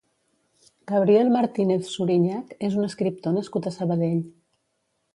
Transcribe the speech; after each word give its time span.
Gabriel 0.91 1.29
Martínez 1.35 1.85
Surinyac 1.97 2.57
és 2.71 2.81
un 2.81 2.91
escriptor 2.91 3.39
nascut 3.39 3.69
a 3.73 3.79
Sabadell. 3.81 4.21